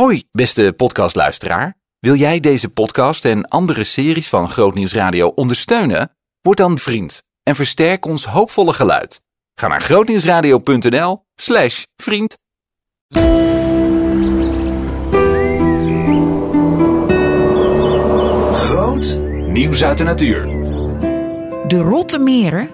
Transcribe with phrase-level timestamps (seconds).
[0.00, 1.76] Hoi, beste podcastluisteraar.
[1.98, 6.16] Wil jij deze podcast en andere series van Grootnieuws Radio ondersteunen?
[6.40, 9.20] Word dan vriend en versterk ons hoopvolle geluid.
[9.54, 12.38] Ga naar grootnieuwsradio.nl slash vriend.
[18.54, 20.46] Groot nieuws uit de natuur.
[21.68, 22.70] De Rotte Meren,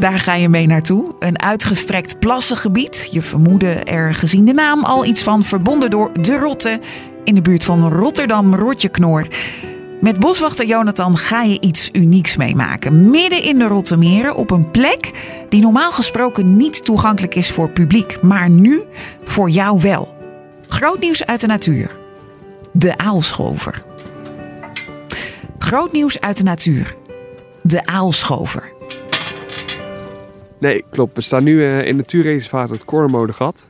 [0.00, 1.14] daar ga je mee naartoe.
[1.18, 3.08] Een uitgestrekt plassengebied.
[3.10, 6.80] Je vermoedde er gezien de naam al iets van verbonden door de Rotte
[7.24, 9.26] in de buurt van Rotterdam-Rotjeknoor.
[10.00, 13.10] Met boswachter Jonathan ga je iets unieks meemaken.
[13.10, 15.10] Midden in de Rotte Meren op een plek
[15.48, 18.82] die normaal gesproken niet toegankelijk is voor publiek, maar nu
[19.24, 20.14] voor jou wel.
[20.68, 21.96] Groot nieuws uit de natuur.
[22.72, 23.84] De aalschover.
[25.58, 26.96] Groot nieuws uit de natuur.
[27.62, 28.79] De aalschover.
[30.60, 31.14] Nee, klopt.
[31.14, 33.68] We staan nu eh, in natuurreservaat het Kornemolengat.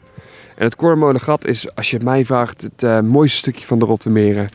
[0.60, 3.84] En het Kornemolengat is, als je het mij vraagt, het eh, mooiste stukje van de
[3.84, 4.48] Rottermeren.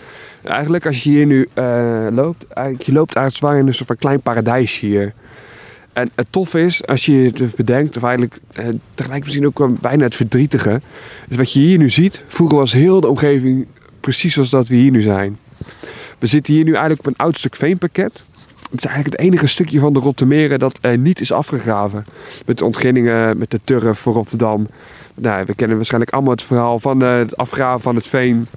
[0.43, 3.87] Eigenlijk, als je hier nu eh, loopt, eigenlijk, je loopt uit zwaar in een soort
[3.87, 5.13] van klein paradijs hier.
[5.93, 9.73] En het toffe is, als je het bedenkt, of eigenlijk eh, tegelijk misschien ook wel
[9.81, 10.81] bijna het verdrietige,
[11.27, 12.23] is wat je hier nu ziet.
[12.27, 13.67] Vroeger was heel de omgeving
[13.99, 15.37] precies zoals dat we hier nu zijn.
[16.19, 18.23] We zitten hier nu eigenlijk op een oud stuk veenpakket.
[18.71, 22.05] Het is eigenlijk het enige stukje van de Rottermeren dat eh, niet is afgegraven.
[22.45, 24.67] Met de ontginningen, met de turf voor Rotterdam.
[25.15, 28.47] Nou, we kennen waarschijnlijk allemaal het verhaal van eh, het afgraven van het veen.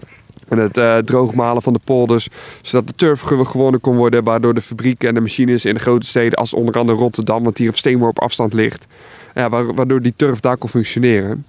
[0.48, 2.28] En het eh, droogmalen van de polders.
[2.62, 4.24] Zodat de turf ge- gewonnen kon worden.
[4.24, 6.38] Waardoor de fabrieken en de machines in de grote steden.
[6.38, 8.86] Als onder andere Rotterdam, wat hier op steenworp afstand ligt.
[9.34, 11.44] Ja, wa- waardoor die turf daar kon functioneren.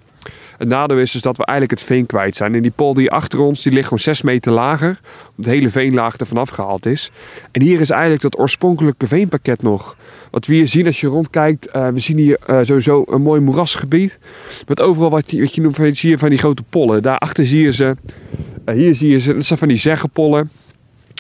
[0.57, 2.55] Het nadeel is dus dat we eigenlijk het veen kwijt zijn.
[2.55, 4.87] En die polder hier achter ons, die ligt gewoon 6 meter lager.
[4.89, 7.11] Omdat het hele veenlaag ervan afgehaald is.
[7.51, 9.97] En hier is eigenlijk dat oorspronkelijke veenpakket nog.
[10.31, 13.41] Wat we hier zien als je rondkijkt, eh, we zien hier eh, sowieso een mooi
[13.41, 14.19] moerasgebied.
[14.67, 17.01] Met overal wat je, wat je noemt, van- zie je van die grote pollen.
[17.01, 17.95] Daarachter zie je ze.
[18.65, 20.49] Eh, hier zie je ze, dat zijn van die zeggenpollen.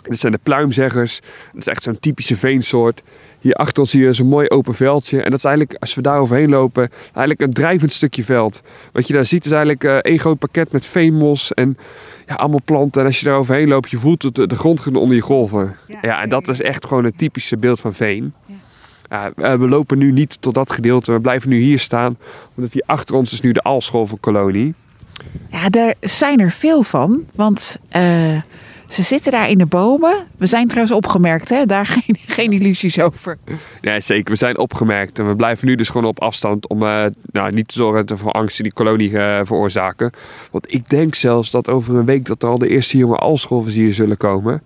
[0.09, 1.19] Dit zijn de pluimzeggers.
[1.51, 3.01] Dat is echt zo'n typische veensoort.
[3.39, 5.21] Hier achter ons zie je zo'n mooi open veldje.
[5.21, 8.61] En dat is eigenlijk, als we daar overheen lopen, eigenlijk een drijvend stukje veld.
[8.91, 11.77] Wat je daar ziet is eigenlijk eh, één groot pakket met veenmos en
[12.27, 13.01] ja, allemaal planten.
[13.01, 15.75] En als je daar overheen loopt, je voelt het, de grond onder je golven.
[16.01, 18.33] Ja, en dat is echt gewoon een typische beeld van veen.
[19.09, 21.11] Ja, eh, we lopen nu niet tot dat gedeelte.
[21.11, 22.17] We blijven nu hier staan.
[22.55, 24.73] Omdat hier achter ons is nu de Aalscholvenkolonie.
[25.49, 27.25] Ja, daar zijn er veel van.
[27.35, 28.41] Want eh,
[28.89, 30.13] ze zitten daar in de bomen.
[30.37, 31.65] We zijn trouwens opgemerkt, hè?
[31.65, 33.37] daar geen, geen illusies over.
[33.81, 34.31] Ja, zeker.
[34.31, 35.19] We zijn opgemerkt.
[35.19, 38.17] En we blijven nu dus gewoon op afstand om eh, nou, niet te zorgen te-
[38.17, 40.11] voor angst in die kolonie eh, veroorzaken.
[40.51, 43.71] Want ik denk zelfs dat over een week dat er al de eerste jonge aalscholven
[43.71, 44.61] hier zullen komen.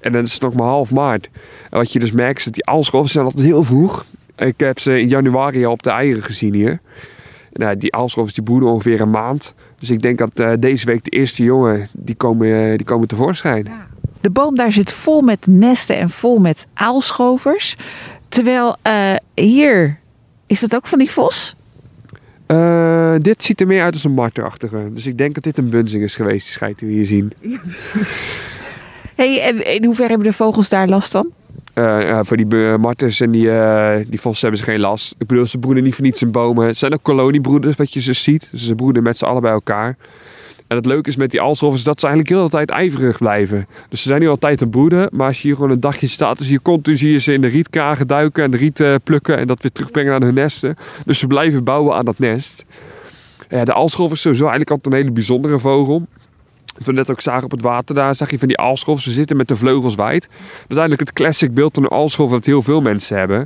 [0.00, 1.28] En dan is het nog maar half maart.
[1.70, 4.04] En wat je dus merkt is dat die aalscholven zijn altijd heel vroeg.
[4.36, 6.80] Ik heb ze in januari al op de eieren gezien hier.
[7.52, 9.54] Nou, die aalscholven die broeden ongeveer een maand.
[9.78, 13.08] Dus ik denk dat eh, deze week de eerste jongen die komen, eh, die komen
[13.08, 13.68] tevoorschijn.
[14.20, 17.76] De boom daar zit vol met nesten en vol met aalschovers.
[18.28, 19.98] Terwijl eh, hier
[20.46, 21.54] is dat ook van die vos.
[23.22, 24.90] Dit ziet er meer uit als een marterachtige.
[24.92, 27.32] Dus ik denk dat dit een bunzing is geweest, die schijt die we hier zien.
[29.14, 31.32] Hey, en in hoeverre hebben de vogels daar last van?
[31.72, 35.14] Eh, voor die be- martens en die, eh, die vossen hebben ze geen last.
[35.18, 36.66] Ik bedoel, ze broeden niet voor niets in bomen.
[36.66, 38.50] Het zijn ook koloniebroeders, wat je ze ziet.
[38.54, 39.96] Ze broeden met z'n allen bij elkaar.
[40.66, 43.66] En het leuke is met die is dat ze eigenlijk heel de tijd ijverig blijven.
[43.88, 45.08] Dus ze zijn nu altijd te broeden.
[45.12, 47.40] Maar als je hier gewoon een dagje staat, dus hier continu zie je ze in
[47.40, 50.76] de rietkragen duiken en de riet eh, plukken en dat weer terugbrengen naar hun nesten.
[51.06, 52.64] Dus ze blijven bouwen aan dat nest.
[53.48, 56.06] De aalscholf is sowieso eigenlijk altijd een hele bijzondere vogel.
[56.84, 59.04] We net ook zagen op het water, daar zag je van die aalscholven.
[59.04, 60.22] Ze zitten met de vleugels wijd.
[60.22, 60.30] Dat
[60.68, 63.38] is eigenlijk het classic beeld van een aalscholf dat heel veel mensen hebben.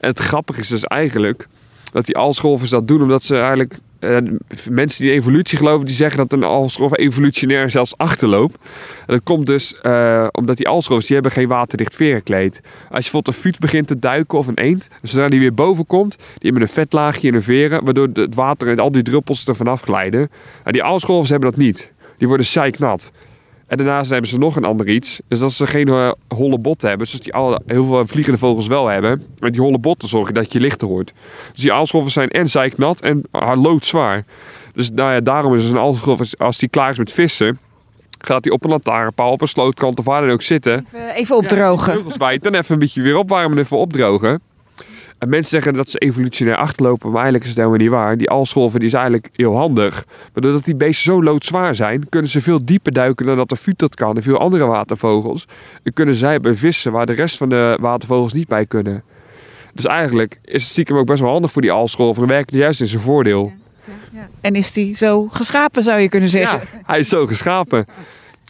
[0.00, 1.48] En het grappige is dus eigenlijk
[1.92, 3.78] dat die aalscholvers dat doen omdat ze eigenlijk...
[3.98, 4.16] eh,
[4.70, 8.54] mensen die evolutie geloven, die zeggen dat een aalscholf evolutionair zelfs achterloopt.
[9.06, 12.60] En dat komt dus eh, omdat die aalscholvers, die hebben geen waterdicht verenkleed.
[12.62, 15.86] Als je bijvoorbeeld een fuut begint te duiken of een eend, zodra die weer boven
[15.86, 19.46] komt, die hebben een vetlaagje in hun veren, waardoor het water en al die druppels
[19.46, 20.30] er vanaf glijden.
[20.64, 21.92] Maar die aalscholvers hebben dat niet.
[22.18, 23.12] Die worden zeiknat.
[23.66, 25.20] En daarnaast hebben ze nog een ander iets.
[25.28, 27.06] Dus dat ze geen eh, holle botten hebben.
[27.06, 29.26] Zoals die alle, heel veel vliegende vogels wel hebben.
[29.38, 31.12] Met die holle botten zorgen dat je lichter hoort.
[31.52, 34.24] Dus die aalscholvers zijn en zeiknat en ah, loodzwaar.
[34.74, 37.58] Dus nou ja, daarom is dus een aalscholf, als- die klaar is met vissen...
[38.18, 40.86] gaat hij op een lantaarnpaal, op een slootkant of waar dan ook zitten.
[40.92, 42.04] Even, even opdrogen.
[42.18, 44.40] Ja, dan even een beetje weer opwarmen en even opdrogen.
[45.24, 48.16] En mensen zeggen dat ze evolutionair achterlopen, maar eigenlijk is het helemaal niet waar.
[48.16, 50.04] Die aalscholven die is eigenlijk heel handig.
[50.32, 53.56] Maar doordat die beesten zo loodzwaar zijn, kunnen ze veel dieper duiken dan dat de
[53.56, 55.46] fut dat kan en veel andere watervogels.
[55.82, 59.02] En kunnen zij bij vissen waar de rest van de watervogels niet bij kunnen.
[59.72, 62.20] Dus eigenlijk is het stiekem ook best wel handig voor die aalscholven.
[62.20, 63.52] Dan werkt het juist in zijn voordeel.
[64.40, 66.58] En is die zo geschapen, zou je kunnen zeggen?
[66.58, 67.86] Ja, hij is zo geschapen.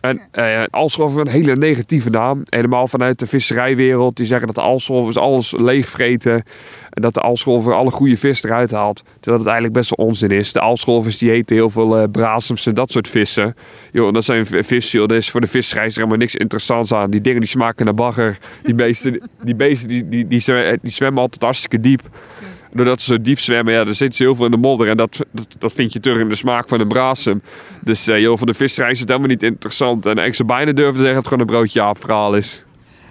[0.05, 2.43] En uh, Aalscholver een hele negatieve naam.
[2.45, 4.17] Helemaal vanuit de visserijwereld.
[4.17, 6.35] Die zeggen dat de Aalscholvers alles leegvreten.
[6.91, 9.03] En dat de Aalscholver alle goede vis eruit haalt.
[9.21, 10.53] Terwijl het eigenlijk best wel onzin is.
[10.53, 13.57] De Aalscholvers die eten heel veel uh, brasems en dat soort vissen.
[13.93, 15.03] Joh, dat zijn vissen.
[15.03, 17.11] Er is voor de visserij is er helemaal niks interessants aan.
[17.11, 18.39] Die dingen die smaken naar bagger.
[18.63, 20.41] Die beesten, die, beesten die, die, die
[20.93, 22.03] zwemmen altijd hartstikke diep
[22.75, 24.89] doordat ze zo diep zwemmen, ja, er zit heel veel in de modder.
[24.89, 27.43] En dat, dat, dat vind je terug in de smaak van een brasem.
[27.81, 30.07] Dus uh, joh, voor de visserij is het helemaal niet interessant.
[30.07, 32.65] En ik zou bijna durven zeggen dat het gewoon een broodje aap verhaal is.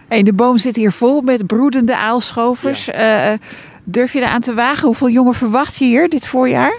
[0.07, 2.85] Hey, de boom zit hier vol met broedende aalschovers.
[2.85, 3.31] Ja.
[3.31, 3.37] Uh,
[3.83, 4.85] durf je eraan te wagen?
[4.85, 6.73] Hoeveel jongen verwacht je hier dit voorjaar?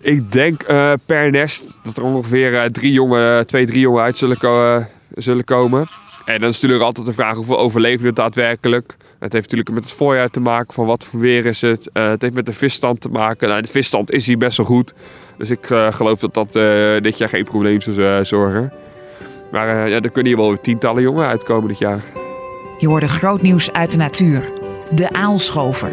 [0.00, 4.88] Ik denk uh, per nest dat er ongeveer drie jongen, twee, drie jongen uit zullen,
[5.14, 5.88] zullen komen.
[6.24, 8.96] En dan is natuurlijk altijd de vraag hoeveel overleven het daadwerkelijk.
[9.18, 11.90] Het heeft natuurlijk met het voorjaar te maken, van wat voor weer is het.
[11.92, 13.48] Uh, het heeft met de visstand te maken.
[13.48, 14.94] Nou, de visstand is hier best wel goed.
[15.38, 18.72] Dus ik uh, geloof dat dat uh, dit jaar geen probleem zou zorgen.
[19.50, 22.02] Maar ja, er kunnen hier wel tientallen jongen uitkomen dit jaar.
[22.78, 24.52] Je hoorde groot nieuws uit de natuur.
[24.90, 25.90] De aalschover.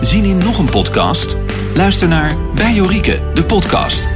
[0.00, 1.36] Zien in nog een podcast?
[1.74, 4.15] Luister naar Bij Jorike, de podcast.